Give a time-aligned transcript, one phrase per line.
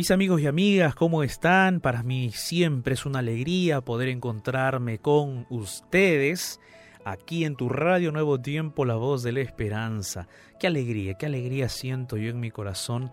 [0.00, 1.78] Mis amigos y amigas, ¿cómo están?
[1.78, 6.58] Para mí siempre es una alegría poder encontrarme con ustedes
[7.04, 10.26] aquí en tu radio Nuevo Tiempo, la voz de la esperanza.
[10.58, 13.10] Qué alegría, qué alegría siento yo en mi corazón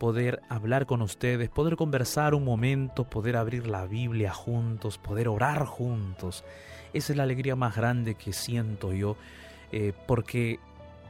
[0.00, 5.64] poder hablar con ustedes, poder conversar un momento, poder abrir la Biblia juntos, poder orar
[5.66, 6.42] juntos.
[6.92, 9.16] Esa es la alegría más grande que siento yo,
[9.70, 10.58] eh, porque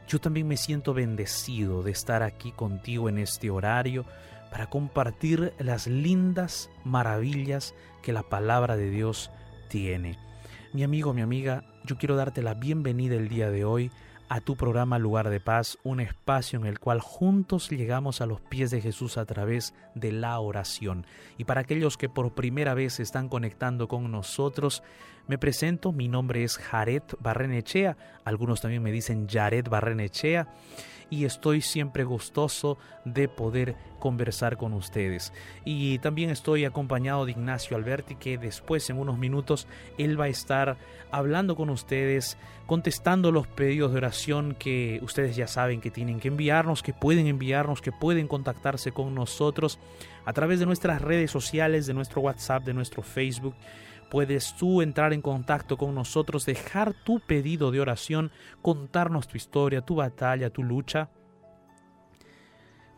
[0.07, 4.05] yo también me siento bendecido de estar aquí contigo en este horario
[4.55, 9.29] para compartir las lindas maravillas que la palabra de Dios
[9.67, 10.17] tiene.
[10.71, 13.91] Mi amigo, mi amiga, yo quiero darte la bienvenida el día de hoy
[14.29, 18.39] a tu programa Lugar de Paz, un espacio en el cual juntos llegamos a los
[18.39, 21.05] pies de Jesús a través de la oración.
[21.37, 24.83] Y para aquellos que por primera vez se están conectando con nosotros,
[25.27, 30.47] me presento, mi nombre es Jared Barrenechea, algunos también me dicen Jared Barrenechea
[31.09, 35.33] y estoy siempre gustoso de poder conversar con ustedes.
[35.63, 40.29] Y también estoy acompañado de Ignacio Alberti que después en unos minutos él va a
[40.29, 40.77] estar
[41.11, 46.27] hablando con ustedes, contestando los pedidos de oración que ustedes ya saben que tienen que
[46.27, 49.79] enviarnos, que pueden enviarnos, que pueden contactarse con nosotros
[50.25, 53.55] a través de nuestras redes sociales, de nuestro WhatsApp, de nuestro Facebook
[54.09, 59.81] puedes tú entrar en contacto con nosotros, dejar tu pedido de oración, contarnos tu historia,
[59.81, 61.09] tu batalla, tu lucha,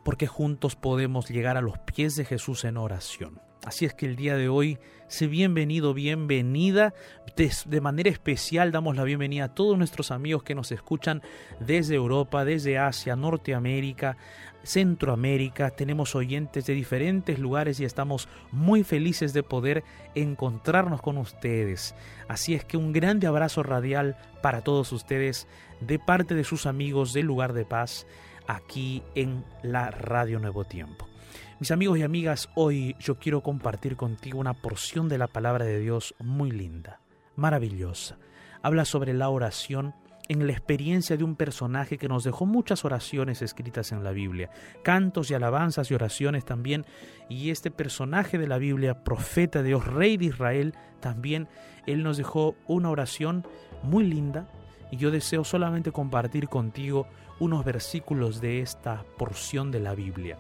[0.04, 3.42] porque juntos podemos llegar a los pies de Jesús en oración.
[3.68, 4.80] Así es que el día de hoy,
[5.10, 6.94] sé bienvenido, bienvenida.
[7.36, 11.22] De, manera especial damos la bienvenida a todos nuestros amigos que nos escuchan
[11.60, 14.16] desde Europa, desde Asia, Norteamérica,
[14.64, 15.72] Centroamérica.
[15.72, 19.84] Tenemos oyentes de diferentes lugares y estamos muy felices de poder
[20.16, 21.94] encontrarnos con ustedes.
[22.30, 25.46] Así es que un grande abrazo radial para todos ustedes
[25.82, 28.08] de parte de sus amigos del lugar de paz
[28.48, 31.06] aquí en la Radio Nuevo Tiempo.
[31.60, 35.80] Mis amigos y amigas, hoy yo quiero compartir contigo una porción de la palabra de
[35.80, 37.02] Dios muy linda,
[37.36, 38.20] maravillosa.
[38.62, 39.96] Habla sobre la oración
[40.28, 44.52] en la experiencia de un personaje que nos dejó muchas oraciones escritas en la Biblia,
[44.84, 46.86] cantos y alabanzas y oraciones también,
[47.28, 51.48] y este personaje de la Biblia, profeta de Dios, rey de Israel, también
[51.88, 53.48] él nos dejó una oración
[53.82, 54.48] muy linda,
[54.92, 57.08] y yo deseo solamente compartir contigo
[57.40, 60.38] unos versículos de esta porción de la Biblia.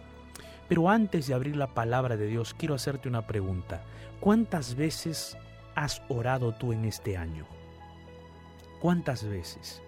[0.67, 3.83] Pero antes de abrir la palabra de Dios, quiero hacerte una pregunta.
[4.19, 5.37] ¿Cuántas veces
[5.75, 7.45] has orado tú en este año?
[8.81, 9.81] ¿Cuántas veces?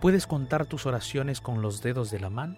[0.00, 2.56] ¿Puedes contar tus oraciones con los dedos de la mano?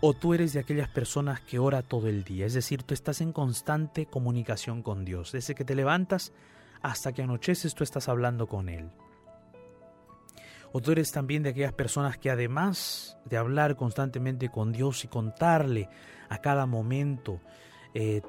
[0.00, 2.44] ¿O tú eres de aquellas personas que ora todo el día?
[2.44, 5.30] Es decir, tú estás en constante comunicación con Dios.
[5.30, 6.32] Desde que te levantas
[6.80, 8.90] hasta que anocheces tú estás hablando con Él.
[10.72, 15.08] O tú eres también de aquellas personas que además de hablar constantemente con Dios y
[15.08, 15.88] contarle
[16.30, 17.40] a cada momento
[17.94, 18.22] eh,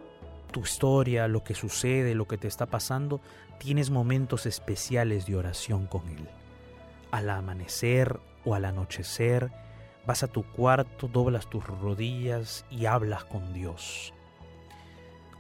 [0.52, 3.22] tu historia, lo que sucede, lo que te está pasando,
[3.59, 6.28] tienes momentos especiales de oración con Él.
[7.12, 9.52] Al amanecer o al anochecer,
[10.06, 14.14] vas a tu cuarto, doblas tus rodillas y hablas con Dios.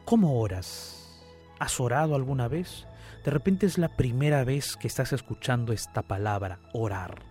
[0.05, 1.21] ¿Cómo oras?
[1.59, 2.87] ¿Has orado alguna vez?
[3.23, 7.21] De repente es la primera vez que estás escuchando esta palabra, orar.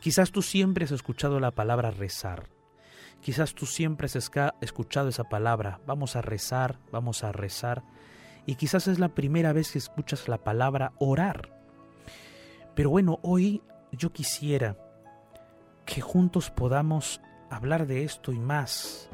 [0.00, 2.48] Quizás tú siempre has escuchado la palabra rezar.
[3.20, 4.16] Quizás tú siempre has
[4.60, 7.84] escuchado esa palabra, vamos a rezar, vamos a rezar.
[8.46, 11.62] Y quizás es la primera vez que escuchas la palabra orar.
[12.74, 13.62] Pero bueno, hoy
[13.92, 14.76] yo quisiera
[15.86, 19.08] que juntos podamos hablar de esto y más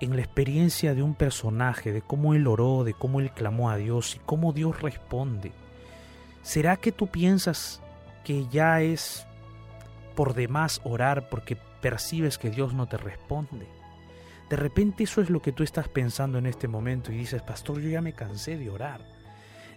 [0.00, 3.76] en la experiencia de un personaje, de cómo él oró, de cómo él clamó a
[3.76, 5.52] Dios y cómo Dios responde.
[6.42, 7.80] ¿Será que tú piensas
[8.24, 9.26] que ya es
[10.14, 13.66] por demás orar porque percibes que Dios no te responde?
[14.50, 17.80] De repente eso es lo que tú estás pensando en este momento y dices, pastor,
[17.80, 19.00] yo ya me cansé de orar.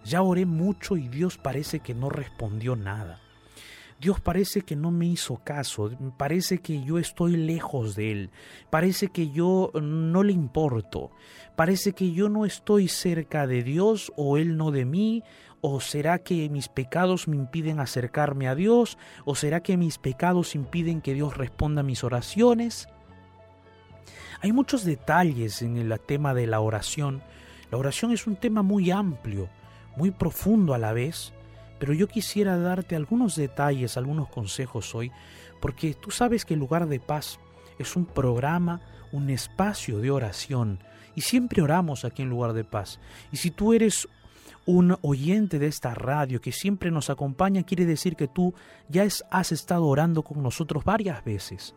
[0.04, 3.22] Ya oré mucho y Dios parece que no respondió nada.
[4.00, 8.30] Dios parece que no me hizo caso, parece que yo estoy lejos de Él,
[8.70, 11.12] parece que yo no le importo,
[11.56, 15.24] parece que yo no estoy cerca de Dios o Él no de mí,
[15.62, 20.54] o será que mis pecados me impiden acercarme a Dios, o será que mis pecados
[20.54, 22.88] impiden que Dios responda a mis oraciones.
[24.42, 27.24] Hay muchos detalles en el tema de la oración.
[27.72, 29.50] La oración es un tema muy amplio,
[29.96, 31.34] muy profundo a la vez,
[31.80, 35.12] pero yo quisiera darte algunos detalles, algunos consejos hoy,
[35.60, 37.40] porque tú sabes que el lugar de paz
[37.80, 38.82] es un programa,
[39.12, 40.80] un espacio de oración,
[41.16, 43.00] y siempre oramos aquí en lugar de paz.
[43.32, 44.08] Y si tú eres
[44.68, 48.54] un oyente de esta radio que siempre nos acompaña, quiere decir que tú
[48.90, 51.74] ya has estado orando con nosotros varias veces.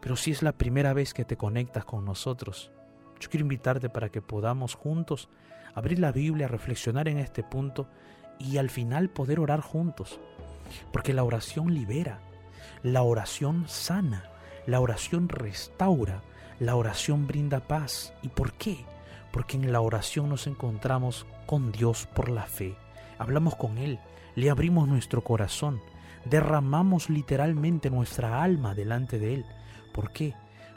[0.00, 2.70] Pero si es la primera vez que te conectas con nosotros,
[3.20, 5.28] yo quiero invitarte para que podamos juntos
[5.74, 7.88] abrir la Biblia, reflexionar en este punto
[8.38, 10.20] y al final poder orar juntos.
[10.92, 12.20] Porque la oración libera,
[12.82, 14.24] la oración sana,
[14.66, 16.22] la oración restaura,
[16.58, 18.14] la oración brinda paz.
[18.22, 18.84] ¿Y por qué?
[19.32, 22.76] Porque en la oración nos encontramos con Dios por la fe.
[23.18, 23.98] Hablamos con Él,
[24.34, 25.80] le abrimos nuestro corazón,
[26.24, 29.46] derramamos literalmente nuestra alma delante de Él.
[29.92, 30.34] ¿Por qué?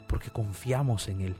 [0.08, 1.36] Porque confiamos en Él.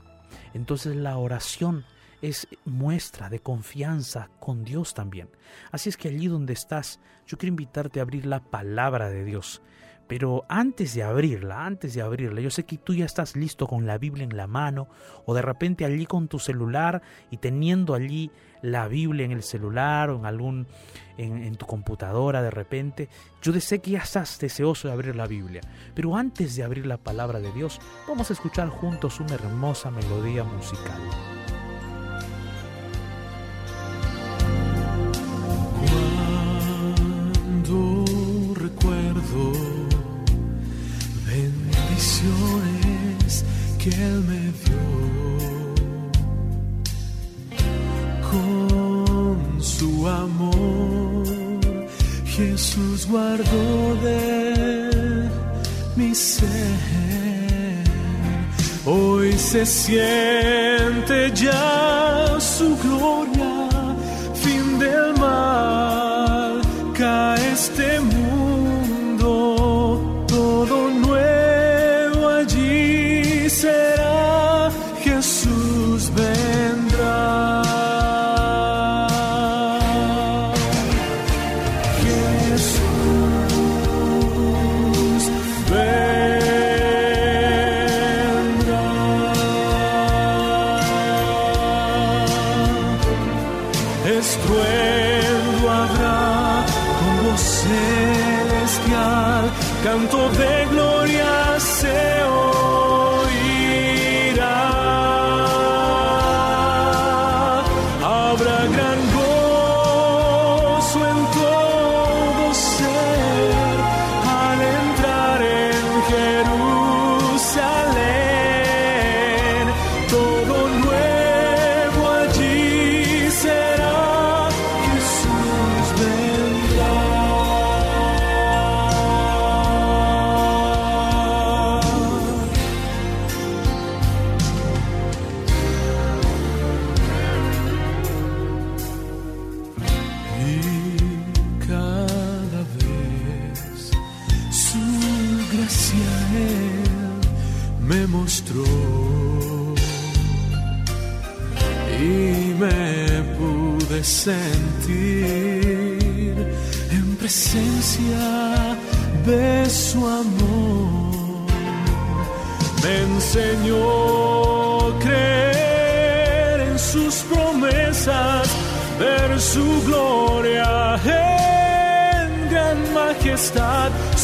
[0.53, 1.85] Entonces la oración
[2.21, 5.29] es muestra de confianza con Dios también.
[5.71, 9.61] Así es que allí donde estás, yo quiero invitarte a abrir la palabra de Dios.
[10.07, 13.85] Pero antes de abrirla, antes de abrirla, yo sé que tú ya estás listo con
[13.85, 14.87] la Biblia en la mano
[15.25, 18.31] o de repente allí con tu celular y teniendo allí
[18.61, 20.67] la Biblia en el celular o en algún
[21.17, 23.09] en, tu computadora de repente.
[23.41, 25.61] Yo sé que ya estás deseoso de abrir la Biblia.
[25.93, 30.45] Pero antes de abrir la palabra de Dios, vamos a escuchar juntos una hermosa melodía
[30.45, 31.01] musical.
[43.99, 44.83] Él me dio.
[48.29, 51.25] Con su amor,
[52.25, 55.29] Jesús guardó de
[55.95, 56.47] mi ser.
[58.85, 63.36] Hoy se siente ya su gloria,
[99.87, 100.66] de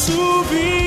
[0.05, 0.82] subir.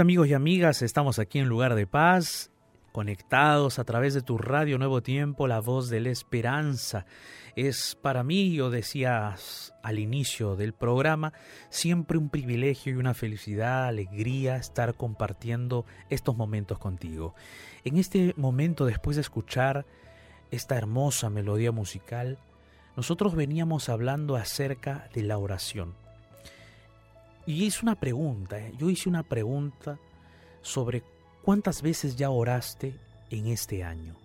[0.00, 2.52] Amigos y amigas, estamos aquí en Lugar de Paz,
[2.92, 7.04] conectados a través de tu radio Nuevo Tiempo, la voz de la esperanza.
[7.56, 9.34] Es para mí, yo decía
[9.82, 11.32] al inicio del programa,
[11.68, 17.34] siempre un privilegio y una felicidad, alegría estar compartiendo estos momentos contigo.
[17.82, 19.84] En este momento, después de escuchar
[20.52, 22.38] esta hermosa melodía musical,
[22.96, 25.94] nosotros veníamos hablando acerca de la oración.
[27.48, 28.74] Y hice una pregunta, ¿eh?
[28.76, 29.98] yo hice una pregunta
[30.60, 31.02] sobre
[31.42, 33.00] cuántas veces ya oraste
[33.30, 34.16] en este año.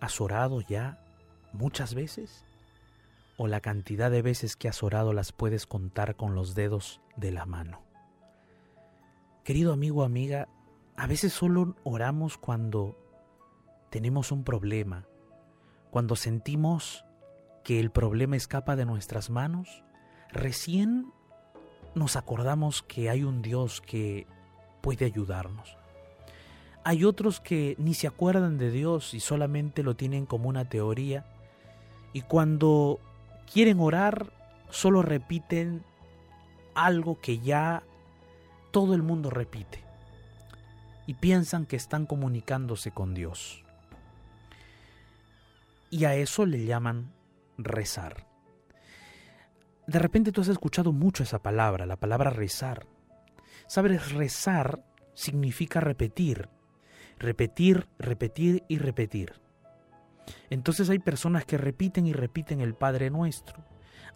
[0.00, 1.02] ¿Has orado ya
[1.54, 2.44] muchas veces?
[3.38, 7.32] ¿O la cantidad de veces que has orado las puedes contar con los dedos de
[7.32, 7.80] la mano?
[9.44, 10.46] Querido amigo amiga,
[10.94, 12.98] a veces solo oramos cuando
[13.88, 15.06] tenemos un problema,
[15.90, 17.06] cuando sentimos
[17.64, 19.82] que el problema escapa de nuestras manos,
[20.28, 21.14] recién
[21.94, 24.26] nos acordamos que hay un Dios que
[24.80, 25.76] puede ayudarnos.
[26.84, 31.24] Hay otros que ni se acuerdan de Dios y solamente lo tienen como una teoría
[32.12, 32.98] y cuando
[33.52, 34.32] quieren orar
[34.70, 35.84] solo repiten
[36.74, 37.82] algo que ya
[38.72, 39.84] todo el mundo repite
[41.06, 43.62] y piensan que están comunicándose con Dios.
[45.90, 47.12] Y a eso le llaman
[47.58, 48.31] rezar.
[49.92, 52.86] De repente tú has escuchado mucho esa palabra, la palabra rezar.
[53.66, 54.82] Sabes, rezar
[55.12, 56.48] significa repetir,
[57.18, 59.34] repetir, repetir y repetir.
[60.48, 63.66] Entonces hay personas que repiten y repiten el Padre Nuestro.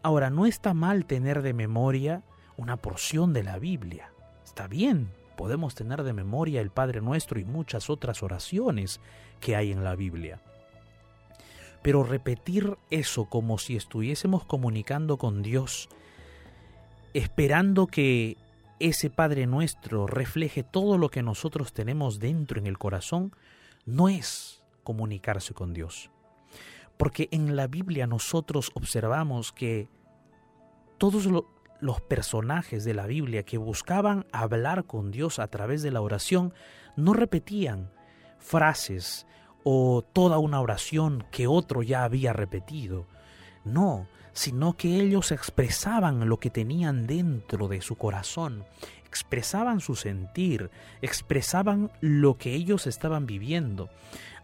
[0.02, 2.23] Ahora, no está mal tener de memoria
[2.56, 4.12] una porción de la Biblia.
[4.47, 8.99] Está bien, podemos tener de memoria el Padre Nuestro y muchas otras oraciones
[9.40, 10.40] que hay en la Biblia.
[11.87, 15.88] Pero repetir eso como si estuviésemos comunicando con Dios,
[17.14, 18.37] esperando que
[18.81, 23.37] ese Padre nuestro refleje todo lo que nosotros tenemos dentro en el corazón,
[23.85, 26.11] no es comunicarse con Dios.
[26.97, 29.88] Porque en la Biblia nosotros observamos que
[30.99, 31.28] todos
[31.81, 36.52] los personajes de la Biblia que buscaban hablar con Dios a través de la oración
[36.97, 37.93] no repetían
[38.40, 39.25] frases
[39.69, 43.05] o toda una oración que otro ya había repetido.
[43.65, 48.65] No, sino que ellos expresaban lo que tenían dentro de su corazón,
[49.09, 50.71] expresaban su sentir,
[51.03, 53.91] expresaban lo que ellos estaban viviendo.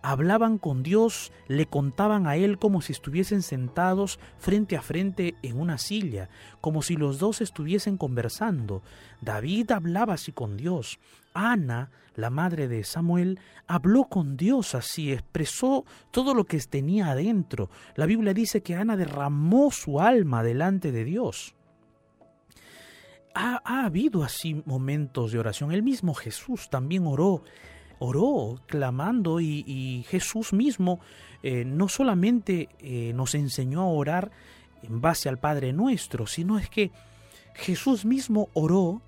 [0.02, 5.61] Hablaban con Dios, le contaban a Él como si estuviesen sentados frente a frente en
[5.61, 8.83] una silla, como si los dos estuviesen conversando.
[9.21, 10.99] David hablaba así con Dios,
[11.34, 17.70] Ana, la madre de Samuel, habló con Dios así, expresó todo lo que tenía adentro.
[17.96, 21.54] La Biblia dice que Ana derramó su alma delante de Dios.
[23.34, 25.72] Ha, habido así momentos de oración.
[25.72, 27.42] El mismo Jesús también oró,
[27.98, 31.00] oró clamando y, Jesús mismo
[31.42, 34.30] eh, no solamente eh, nos enseñó a orar
[34.82, 36.90] en base al Padre nuestro, sino es que
[37.54, 39.00] Jesús mismo oró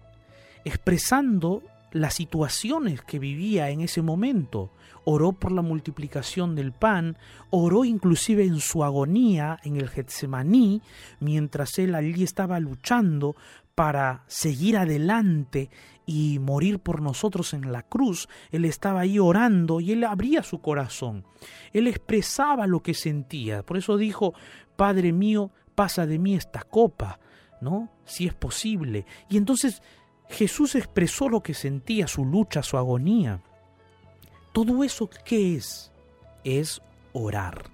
[0.65, 1.63] expresando
[1.95, 4.73] las situaciones que vivía en ese momento.
[5.05, 7.17] Oró por la multiplicación del pan,
[7.51, 10.83] oró inclusive en su agonía en el Getsemaní,
[11.21, 13.37] mientras él allí estaba luchando
[13.77, 15.71] para seguir adelante
[16.05, 18.29] y morir por nosotros en la cruz.
[18.51, 21.25] Él estaba ahí orando y él abría su corazón.
[21.73, 23.63] Él expresaba lo que sentía.
[23.63, 24.35] Por eso dijo,
[24.77, 27.21] Padre mío, pasa de mí esta copa,
[27.61, 27.89] ¿no?
[28.05, 29.07] Si es posible.
[29.29, 29.81] Y entonces
[30.29, 33.41] Jesús expresó lo que sentía, su lucha, su agonía.
[34.53, 35.93] Todo eso, ¿qué es?
[36.45, 36.81] Es
[37.13, 37.71] orar.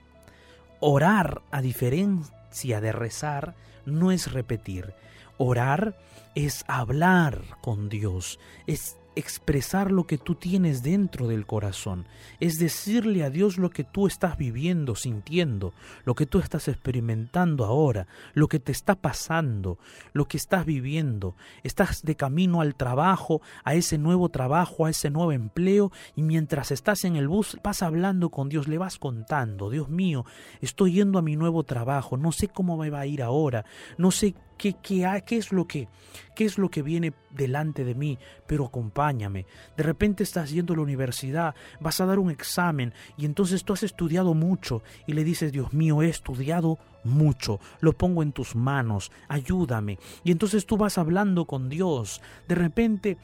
[0.81, 3.55] Orar, a diferencia de rezar,
[3.85, 4.95] no es repetir.
[5.37, 5.99] Orar
[6.35, 12.07] es hablar con Dios, es expresar lo que tú tienes dentro del corazón,
[12.39, 15.73] es decirle a Dios lo que tú estás viviendo, sintiendo,
[16.05, 19.79] lo que tú estás experimentando ahora, lo que te está pasando,
[20.13, 21.35] lo que estás viviendo.
[21.63, 26.71] Estás de camino al trabajo, a ese nuevo trabajo, a ese nuevo empleo, y mientras
[26.71, 30.25] estás en el bus vas hablando con Dios, le vas contando, Dios mío,
[30.61, 33.65] estoy yendo a mi nuevo trabajo, no sé cómo me va a ir ahora,
[33.99, 35.89] no sé ¿Qué, qué, es lo que,
[36.35, 38.19] qué es lo que viene delante de mí?
[38.47, 39.47] Pero acompáñame.
[39.75, 43.73] De repente estás yendo a la universidad, vas a dar un examen y entonces tú
[43.73, 48.55] has estudiado mucho y le dices, Dios mío, he estudiado mucho, lo pongo en tus
[48.55, 49.99] manos, ayúdame.
[50.25, 52.21] Y entonces tú vas hablando con Dios.
[52.47, 53.17] De repente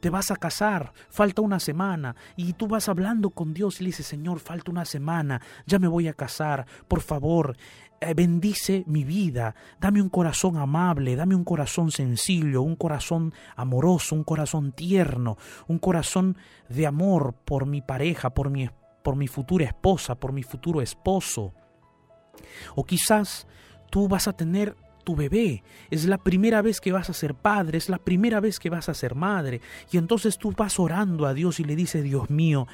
[0.00, 3.88] te vas a casar, falta una semana y tú vas hablando con Dios y le
[3.88, 7.56] dices, Señor, falta una semana, ya me voy a casar, por favor,
[8.14, 14.24] bendice mi vida, dame un corazón amable, dame un corazón sencillo, un corazón amoroso, un
[14.24, 15.36] corazón tierno,
[15.68, 16.36] un corazón
[16.68, 18.68] de amor por mi pareja, por mi,
[19.02, 21.54] por mi futura esposa, por mi futuro esposo.
[22.74, 23.46] O quizás
[23.90, 27.78] tú vas a tener tu bebé, es la primera vez que vas a ser padre,
[27.78, 31.34] es la primera vez que vas a ser madre, y entonces tú vas orando a
[31.34, 32.68] Dios y le dices, Dios mío,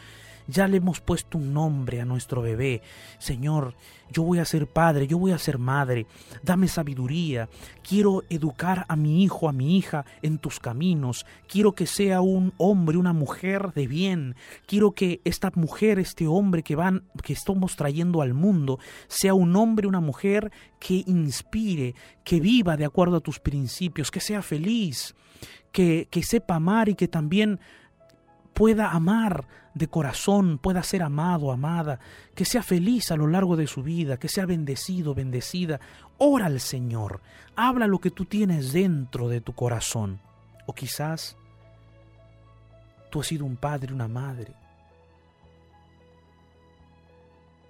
[0.49, 2.83] ya le hemos puesto un nombre a nuestro bebé.
[3.19, 3.75] Señor,
[4.11, 6.07] yo voy a ser padre, yo voy a ser madre.
[6.43, 7.49] Dame sabiduría.
[7.87, 11.27] Quiero educar a mi hijo, a mi hija en tus caminos.
[11.47, 14.37] Quiero que sea un hombre, una mujer de bien.
[14.67, 19.55] Quiero que esta mujer, este hombre que van que estamos trayendo al mundo, sea un
[19.55, 20.51] hombre, una mujer
[20.81, 25.15] que inspire, que viva de acuerdo a tus principios, que sea feliz,
[25.73, 27.61] que, que sepa amar y que también
[28.59, 32.01] pueda amar de corazón, pueda ser amado, amada,
[32.35, 35.79] que sea feliz a lo largo de su vida, que sea bendecido, bendecida.
[36.19, 37.21] Ora al Señor,
[37.55, 40.19] habla lo que tú tienes dentro de tu corazón.
[40.67, 41.37] O quizás
[43.13, 44.53] tú has sido un padre, una madre,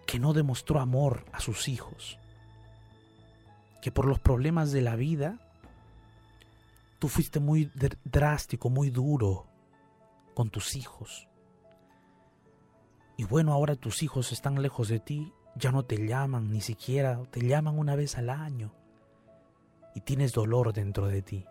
[0.07, 2.19] que no demostró amor a sus hijos,
[3.83, 5.39] que por los problemas de la vida,
[6.99, 7.71] tú fuiste muy
[8.07, 9.48] drástico, muy duro
[10.39, 11.27] con tus hijos.
[13.17, 17.21] Y bueno, ahora tus hijos están lejos de ti, ya no te llaman ni siquiera,
[17.33, 18.73] te llaman una vez al año.
[19.97, 21.45] Y tienes dolor dentro de ti,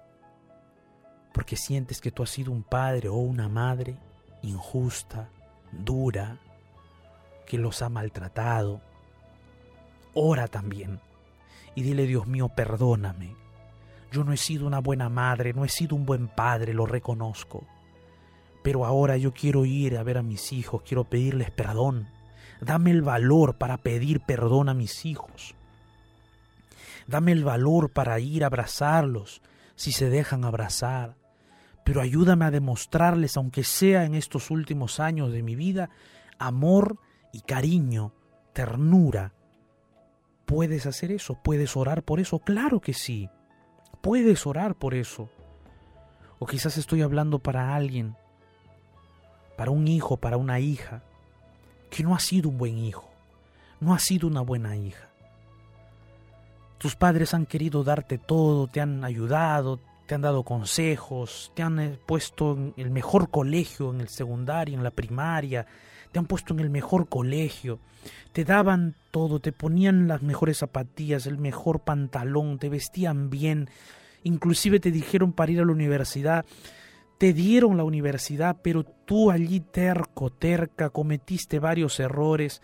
[1.34, 3.98] porque sientes que tú has sido un padre o una madre
[4.42, 5.32] injusta,
[5.74, 6.40] dura,
[7.46, 8.80] que los ha maltratado.
[10.14, 11.02] Ora también
[11.76, 13.36] y dile, Dios mío, perdóname.
[14.14, 17.68] Yo no he sido una buena madre, no he sido un buen padre, lo reconozco.
[18.68, 22.10] Pero ahora yo quiero ir a ver a mis hijos, quiero pedirles perdón.
[22.60, 25.56] Dame el valor para pedir perdón a mis hijos.
[27.08, 29.42] Dame el valor para ir a abrazarlos
[29.76, 31.16] si se dejan abrazar.
[31.86, 35.90] Pero ayúdame a demostrarles, aunque sea en estos últimos años de mi vida,
[36.38, 36.98] amor
[37.32, 38.12] y cariño,
[38.52, 39.32] ternura.
[40.46, 41.40] ¿Puedes hacer eso?
[41.42, 42.40] ¿Puedes orar por eso?
[42.40, 43.30] Claro que sí.
[44.02, 45.30] Puedes orar por eso.
[46.38, 48.18] O quizás estoy hablando para alguien
[49.58, 51.02] para un hijo, para una hija,
[51.90, 53.10] que no ha sido un buen hijo,
[53.82, 55.10] no ha sido una buena hija.
[56.78, 61.80] Tus padres han querido darte todo, te han ayudado, te han dado consejos, te han
[61.80, 65.66] eh, puesto en el mejor colegio, en el secundario, en la primaria,
[66.12, 67.80] te han puesto en el mejor colegio,
[68.32, 73.70] te daban todo, te ponían las mejores zapatillas, el mejor pantalón, te vestían bien,
[74.24, 76.46] inclusive te dijeron para ir a la universidad,
[77.18, 82.62] te dieron la universidad, pero tú allí terco, terca, cometiste varios errores,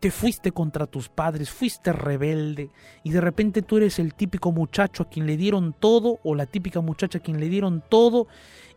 [0.00, 2.70] te fuiste contra tus padres, fuiste rebelde
[3.02, 6.46] y de repente tú eres el típico muchacho a quien le dieron todo o la
[6.46, 8.28] típica muchacha a quien le dieron todo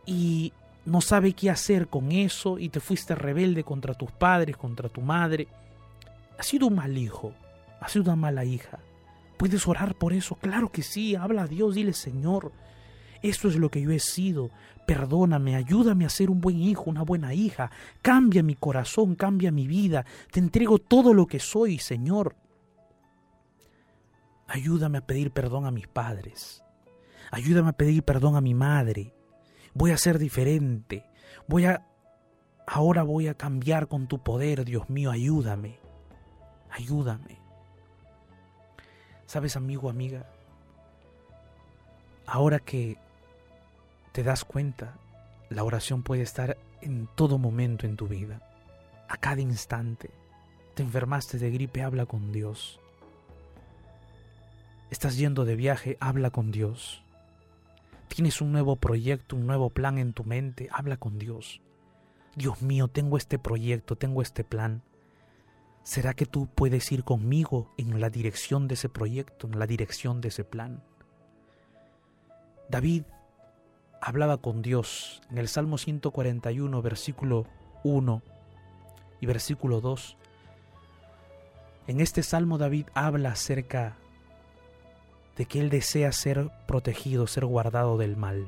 [0.05, 0.53] y
[0.85, 5.01] no sabe qué hacer con eso y te fuiste rebelde contra tus padres, contra tu
[5.01, 5.47] madre.
[6.37, 7.33] Has sido un mal hijo,
[7.81, 8.79] has sido una mala hija.
[9.37, 10.35] ¿Puedes orar por eso?
[10.35, 12.51] Claro que sí, habla a Dios, dile Señor,
[13.21, 14.49] esto es lo que yo he sido.
[14.85, 17.71] Perdóname, ayúdame a ser un buen hijo, una buena hija.
[18.01, 20.05] Cambia mi corazón, cambia mi vida.
[20.31, 22.35] Te entrego todo lo que soy, Señor.
[24.47, 26.63] Ayúdame a pedir perdón a mis padres.
[27.31, 29.13] Ayúdame a pedir perdón a mi madre.
[29.73, 31.05] Voy a ser diferente.
[31.47, 31.85] Voy a
[32.65, 35.79] ahora voy a cambiar con tu poder, Dios mío, ayúdame.
[36.69, 37.39] Ayúdame.
[39.25, 40.25] ¿Sabes, amigo, amiga?
[42.25, 42.97] Ahora que
[44.11, 44.95] te das cuenta,
[45.49, 48.41] la oración puede estar en todo momento en tu vida,
[49.07, 50.09] a cada instante.
[50.73, 52.79] Te enfermaste de gripe, habla con Dios.
[54.89, 57.03] Estás yendo de viaje, habla con Dios.
[58.07, 61.61] Tienes un nuevo proyecto, un nuevo plan en tu mente, habla con Dios.
[62.35, 64.81] Dios mío, tengo este proyecto, tengo este plan.
[65.83, 70.21] ¿Será que tú puedes ir conmigo en la dirección de ese proyecto, en la dirección
[70.21, 70.83] de ese plan?
[72.69, 73.03] David
[74.01, 77.45] hablaba con Dios en el Salmo 141, versículo
[77.83, 78.21] 1
[79.21, 80.17] y versículo 2.
[81.87, 83.97] En este Salmo David habla acerca
[85.35, 88.47] de que él desea ser protegido, ser guardado del mal.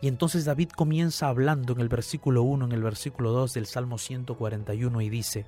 [0.00, 3.98] Y entonces David comienza hablando en el versículo 1, en el versículo 2 del Salmo
[3.98, 5.46] 141 y dice,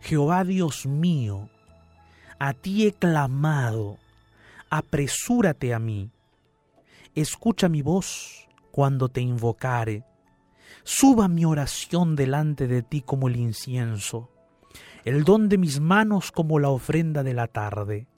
[0.00, 1.48] Jehová Dios mío,
[2.38, 3.98] a ti he clamado,
[4.70, 6.10] apresúrate a mí
[7.16, 10.04] escucha mi voz cuando te invocare.
[10.84, 14.30] Suba mi oración delante de ti como el incienso.
[15.04, 18.08] el don de mis manos como la ofrenda de la tarde.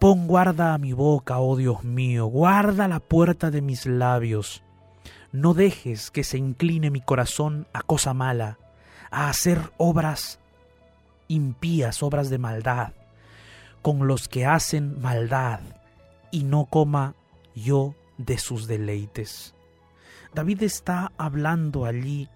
[0.00, 4.64] Pon guarda a mi boca, oh Dios mío, guarda la puerta de mis labios.
[5.30, 8.58] No dejes que se incline mi corazón a cosa mala,
[9.12, 10.40] a hacer obras
[11.28, 12.92] impías, obras de maldad,
[13.82, 15.60] con los que hacen maldad,
[16.34, 17.14] y no coma
[17.54, 19.54] yo de sus deleites.
[20.34, 22.28] David está hablando allí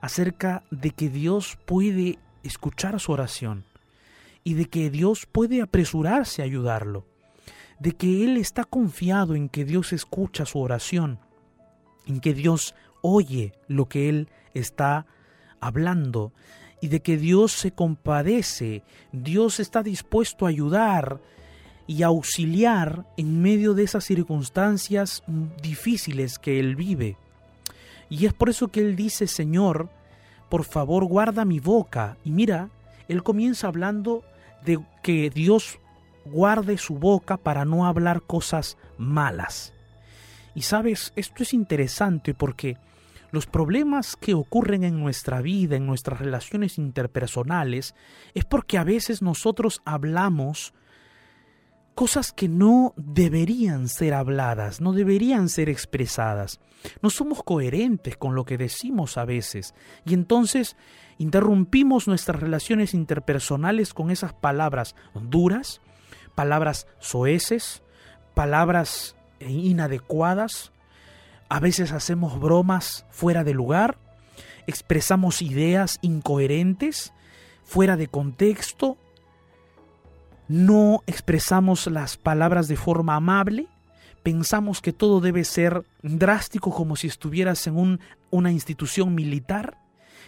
[0.00, 3.64] acerca de que Dios puede escuchar su oración
[4.42, 7.06] y de que Dios puede apresurarse a ayudarlo,
[7.78, 11.20] de que Él está confiado en que Dios escucha su oración,
[12.06, 15.06] en que Dios oye lo que Él está
[15.60, 16.32] hablando
[16.80, 18.82] y de que Dios se compadece,
[19.12, 21.20] Dios está dispuesto a ayudar
[21.86, 25.22] y auxiliar en medio de esas circunstancias
[25.62, 27.16] difíciles que Él vive.
[28.08, 29.88] Y es por eso que Él dice, Señor,
[30.48, 32.16] por favor guarda mi boca.
[32.24, 32.68] Y mira,
[33.08, 34.22] Él comienza hablando
[34.64, 35.78] de que Dios
[36.24, 39.72] guarde su boca para no hablar cosas malas.
[40.54, 42.76] Y sabes, esto es interesante porque
[43.30, 47.94] los problemas que ocurren en nuestra vida, en nuestras relaciones interpersonales,
[48.34, 50.74] es porque a veces nosotros hablamos
[51.94, 56.60] cosas que no deberían ser habladas, no deberían ser expresadas.
[57.00, 59.74] No somos coherentes con lo que decimos a veces
[60.04, 60.76] y entonces
[61.18, 65.80] interrumpimos nuestras relaciones interpersonales con esas palabras duras,
[66.34, 67.82] palabras soeces,
[68.34, 70.72] palabras inadecuadas.
[71.48, 73.98] A veces hacemos bromas fuera de lugar,
[74.66, 77.12] expresamos ideas incoherentes,
[77.64, 78.96] fuera de contexto,
[80.52, 83.68] no expresamos las palabras de forma amable,
[84.22, 87.98] pensamos que todo debe ser drástico como si estuvieras en
[88.30, 89.78] una institución militar,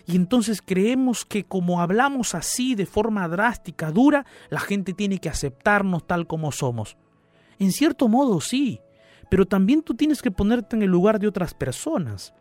[0.07, 5.29] y entonces creemos que como hablamos así de forma drástica, dura, la gente tiene que
[5.29, 6.97] aceptarnos tal como somos.
[7.59, 8.81] En cierto modo sí,
[9.29, 12.33] pero también tú tienes que ponerte en el lugar de otras personas.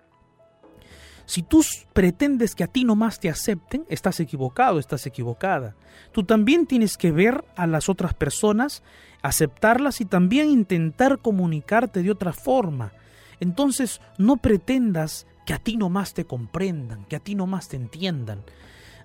[1.25, 5.75] Si tú pretendes que a ti nomás te acepten, estás equivocado, estás equivocada.
[6.11, 8.83] Tú también tienes que ver a las otras personas,
[9.21, 12.91] aceptarlas y también intentar comunicarte de otra forma.
[13.39, 18.43] Entonces no pretendas que a ti nomás te comprendan, que a ti nomás te entiendan.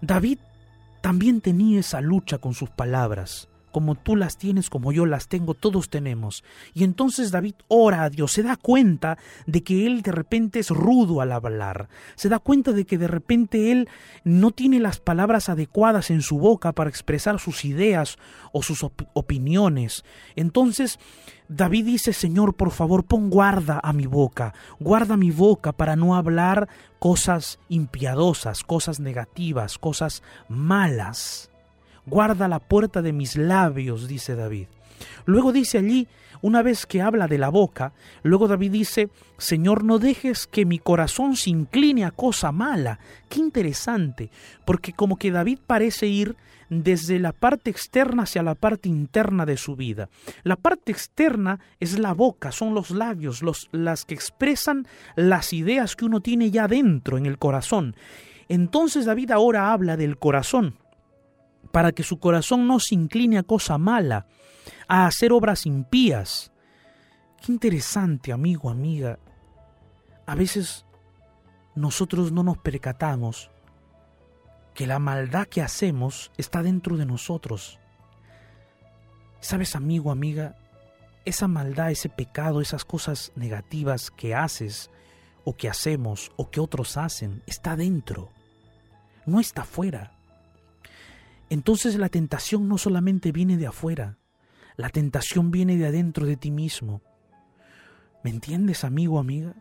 [0.01, 0.39] David
[1.01, 5.55] también tenía esa lucha con sus palabras como tú las tienes, como yo las tengo,
[5.55, 6.45] todos tenemos.
[6.75, 10.71] Y entonces David ora a Dios, se da cuenta de que él de repente es
[10.71, 13.89] rudo al hablar, se da cuenta de que de repente él
[14.25, 18.19] no tiene las palabras adecuadas en su boca para expresar sus ideas
[18.53, 20.05] o sus opiniones.
[20.37, 20.99] Entonces
[21.49, 26.15] David dice, Señor, por favor, pon guarda a mi boca, guarda mi boca para no
[26.15, 31.48] hablar cosas impiadosas, cosas negativas, cosas malas.
[32.11, 34.67] Guarda la puerta de mis labios, dice David.
[35.27, 36.09] Luego dice allí,
[36.41, 37.93] una vez que habla de la boca,
[38.23, 42.99] luego David dice, Señor, no dejes que mi corazón se incline a cosa mala.
[43.29, 44.31] Qué interesante,
[44.65, 46.37] porque como que David parece ir
[46.71, 50.09] desde la parte externa hacia la parte interna de su vida.
[50.45, 55.95] La parte externa es la boca, son los labios, los, las que expresan las ideas
[55.95, 57.97] que uno tiene ya dentro en el corazón.
[58.49, 60.75] Entonces David ahora habla del corazón
[61.71, 64.27] para que su corazón no se incline a cosa mala,
[64.87, 66.53] a hacer obras impías.
[67.45, 69.19] Qué interesante, amigo, amiga.
[70.27, 70.85] A veces
[71.75, 73.51] nosotros no nos percatamos
[74.75, 77.79] que la maldad que hacemos está dentro de nosotros.
[79.41, 80.57] ¿Sabes, amigo, amiga?
[81.25, 84.91] Esa maldad, ese pecado, esas cosas negativas que haces
[85.45, 88.31] o que hacemos o que otros hacen, está dentro,
[89.27, 90.18] no está fuera.
[91.51, 94.19] Entonces la tentación no solamente viene de afuera,
[94.77, 97.03] la tentación viene de adentro de ti mismo.
[98.23, 99.55] ¿Me entiendes, amigo, amiga?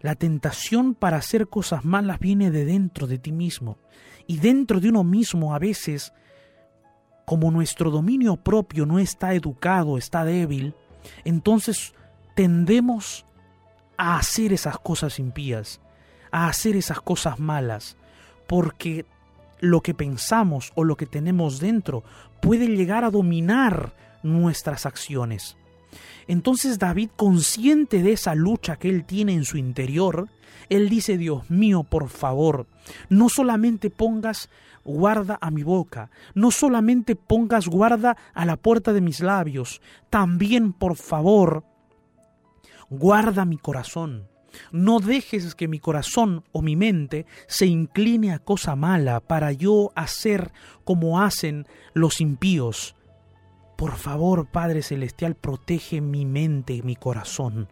[0.00, 3.78] La tentación para hacer cosas malas viene de dentro de ti mismo.
[4.26, 6.12] Y dentro de uno mismo a veces,
[7.26, 10.74] como nuestro dominio propio no está educado, está débil,
[11.24, 11.94] entonces
[12.34, 13.26] tendemos
[13.96, 15.80] a hacer esas cosas impías,
[16.30, 17.96] a hacer esas cosas malas,
[18.46, 19.04] porque
[19.60, 22.04] lo que pensamos o lo que tenemos dentro
[22.40, 23.92] puede llegar a dominar
[24.22, 25.56] nuestras acciones.
[26.26, 30.28] Entonces David, consciente de esa lucha que él tiene en su interior,
[30.68, 32.66] él dice, Dios mío, por favor,
[33.08, 34.50] no solamente pongas
[34.84, 40.72] guarda a mi boca, no solamente pongas guarda a la puerta de mis labios, también,
[40.72, 41.64] por favor,
[42.90, 44.28] guarda mi corazón,
[44.72, 49.92] No dejes que mi corazón o mi mente se incline a cosa mala para yo
[49.94, 50.52] hacer
[50.84, 52.94] como hacen los impíos.
[53.76, 57.68] Por favor, Padre Celestial, protege mi mente y mi corazón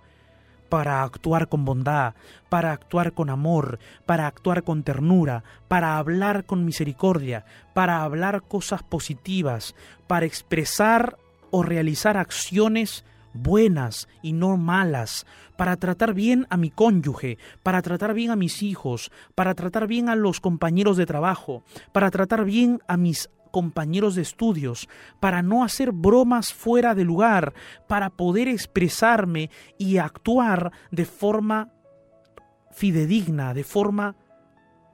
[0.69, 2.15] para actuar con bondad,
[2.49, 8.83] para actuar con amor, para actuar con ternura, para hablar con misericordia, para hablar cosas
[8.83, 9.75] positivas,
[10.07, 11.17] para expresar
[11.51, 13.05] o realizar acciones
[13.37, 18.63] buenas y no malas, para tratar bien a mi cónyuge, para tratar bien a mis
[18.63, 24.15] hijos, para tratar bien a los compañeros de trabajo, para tratar bien a mis compañeros
[24.15, 24.89] de estudios,
[25.21, 27.55] para no hacer bromas fuera de lugar,
[27.87, 31.71] para poder expresarme y actuar de forma
[32.71, 34.15] fidedigna, de forma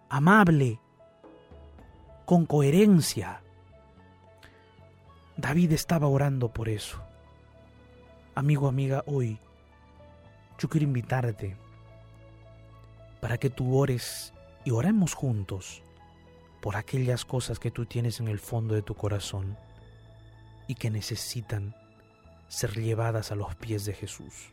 [0.09, 0.81] amable,
[2.25, 3.43] con coherencia.
[5.37, 7.03] David estaba orando por eso.
[8.35, 9.39] Amigo, amiga, hoy
[10.59, 11.55] yo quiero invitarte
[13.21, 14.33] para que tú ores
[14.65, 15.83] y oremos juntos
[16.63, 19.59] por aquellas cosas que tú tienes en el fondo de tu corazón
[20.67, 21.77] y que necesitan
[22.49, 24.49] ser llevadas a los pies de Jesús.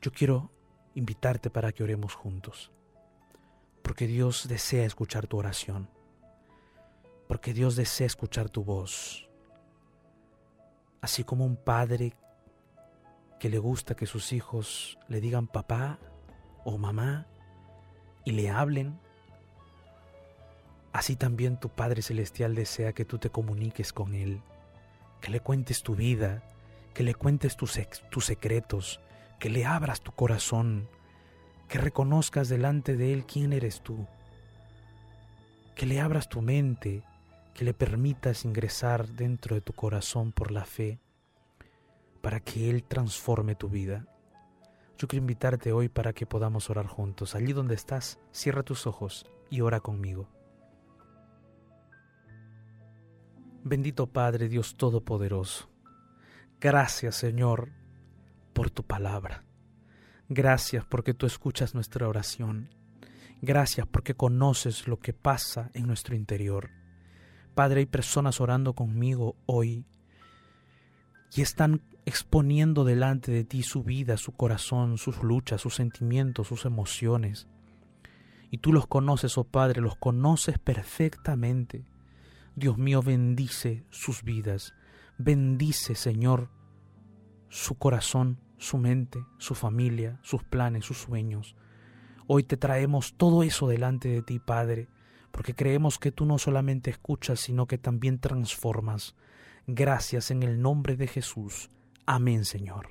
[0.00, 0.50] Yo quiero
[0.94, 2.70] invitarte para que oremos juntos,
[3.82, 5.90] porque Dios desea escuchar tu oración,
[7.26, 9.27] porque Dios desea escuchar tu voz,
[11.00, 12.14] así como un padre
[13.40, 15.98] que le gusta que sus hijos le digan papá
[16.64, 17.26] o mamá
[18.24, 18.98] y le hablen
[20.98, 24.40] Así también tu Padre Celestial desea que tú te comuniques con Él,
[25.20, 26.42] que le cuentes tu vida,
[26.92, 27.78] que le cuentes tus,
[28.10, 29.00] tus secretos,
[29.38, 30.88] que le abras tu corazón,
[31.68, 34.08] que reconozcas delante de Él quién eres tú,
[35.76, 37.04] que le abras tu mente,
[37.58, 41.00] que le permitas ingresar dentro de tu corazón por la fe,
[42.20, 44.06] para que Él transforme tu vida.
[44.96, 47.34] Yo quiero invitarte hoy para que podamos orar juntos.
[47.34, 50.28] Allí donde estás, cierra tus ojos y ora conmigo.
[53.64, 55.68] Bendito Padre Dios Todopoderoso.
[56.60, 57.72] Gracias Señor
[58.52, 59.42] por tu palabra.
[60.28, 62.72] Gracias porque tú escuchas nuestra oración.
[63.42, 66.78] Gracias porque conoces lo que pasa en nuestro interior.
[67.58, 69.84] Padre, hay personas orando conmigo hoy
[71.34, 76.66] y están exponiendo delante de ti su vida, su corazón, sus luchas, sus sentimientos, sus
[76.66, 77.48] emociones.
[78.52, 81.84] Y tú los conoces, oh Padre, los conoces perfectamente.
[82.54, 84.72] Dios mío, bendice sus vidas.
[85.18, 86.50] Bendice, Señor,
[87.48, 91.56] su corazón, su mente, su familia, sus planes, sus sueños.
[92.28, 94.86] Hoy te traemos todo eso delante de ti, Padre,
[95.30, 99.14] porque creemos que tú no solamente escuchas, sino que también transformas.
[99.66, 101.70] Gracias en el nombre de Jesús.
[102.06, 102.86] Amén, Señor.